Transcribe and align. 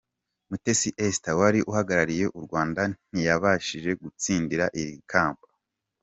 Mutesi 0.49 0.89
Esther 1.05 1.35
wari 1.41 1.59
uhagarariye 1.71 2.25
u 2.37 2.39
Rwanda 2.45 2.81
ntiyabashige 3.09 3.91
kutsindira 4.01 4.65
iri 4.81 4.95
kamba. 5.11 5.45